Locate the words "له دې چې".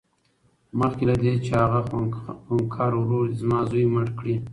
1.09-1.51